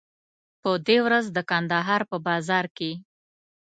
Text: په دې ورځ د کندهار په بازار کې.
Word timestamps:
په 0.61 0.71
دې 0.87 0.97
ورځ 1.05 1.25
د 1.31 1.37
کندهار 1.49 2.01
په 2.09 2.17
بازار 2.27 2.65
کې. 2.77 2.91